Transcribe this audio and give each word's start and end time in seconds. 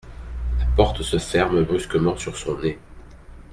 La 0.57 0.65
porte 0.75 1.03
se 1.03 1.19
ferme 1.19 1.61
brusquement 1.63 2.17
sur 2.17 2.35
son 2.35 2.57
nez. 2.59 2.79